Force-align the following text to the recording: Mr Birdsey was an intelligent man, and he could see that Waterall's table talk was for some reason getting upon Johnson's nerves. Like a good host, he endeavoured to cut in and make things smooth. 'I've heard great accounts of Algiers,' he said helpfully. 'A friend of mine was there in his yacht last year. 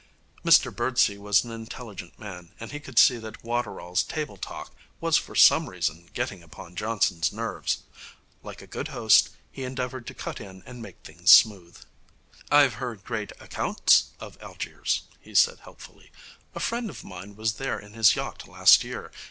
Mr 0.43 0.75
Birdsey 0.75 1.15
was 1.15 1.43
an 1.43 1.51
intelligent 1.51 2.17
man, 2.17 2.53
and 2.59 2.71
he 2.71 2.79
could 2.79 2.97
see 2.97 3.17
that 3.17 3.43
Waterall's 3.43 4.01
table 4.01 4.35
talk 4.35 4.73
was 4.99 5.15
for 5.15 5.35
some 5.35 5.69
reason 5.69 6.09
getting 6.15 6.41
upon 6.41 6.75
Johnson's 6.75 7.31
nerves. 7.31 7.83
Like 8.41 8.63
a 8.63 8.65
good 8.65 8.87
host, 8.87 9.29
he 9.51 9.63
endeavoured 9.63 10.07
to 10.07 10.15
cut 10.15 10.41
in 10.41 10.63
and 10.65 10.81
make 10.81 10.97
things 11.03 11.29
smooth. 11.29 11.77
'I've 12.49 12.73
heard 12.81 13.03
great 13.03 13.31
accounts 13.39 14.05
of 14.19 14.41
Algiers,' 14.41 15.03
he 15.19 15.35
said 15.35 15.59
helpfully. 15.59 16.11
'A 16.55 16.59
friend 16.61 16.89
of 16.89 17.03
mine 17.03 17.35
was 17.35 17.53
there 17.57 17.77
in 17.79 17.93
his 17.93 18.15
yacht 18.15 18.47
last 18.47 18.83
year. 18.83 19.11